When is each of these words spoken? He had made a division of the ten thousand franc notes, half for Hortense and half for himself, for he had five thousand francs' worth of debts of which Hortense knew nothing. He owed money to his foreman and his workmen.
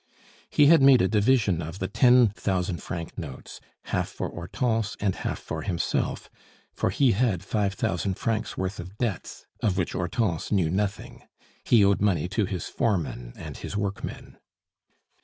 He 0.49 0.65
had 0.65 0.81
made 0.81 0.99
a 1.03 1.07
division 1.07 1.61
of 1.61 1.77
the 1.77 1.87
ten 1.87 2.29
thousand 2.29 2.81
franc 2.81 3.15
notes, 3.19 3.61
half 3.83 4.09
for 4.09 4.29
Hortense 4.29 4.97
and 4.99 5.13
half 5.13 5.37
for 5.37 5.61
himself, 5.61 6.27
for 6.73 6.89
he 6.89 7.11
had 7.11 7.43
five 7.43 7.75
thousand 7.75 8.15
francs' 8.15 8.57
worth 8.57 8.79
of 8.79 8.97
debts 8.97 9.45
of 9.61 9.77
which 9.77 9.91
Hortense 9.91 10.51
knew 10.51 10.71
nothing. 10.71 11.21
He 11.63 11.85
owed 11.85 12.01
money 12.01 12.27
to 12.29 12.45
his 12.45 12.65
foreman 12.67 13.33
and 13.35 13.57
his 13.57 13.77
workmen. 13.77 14.39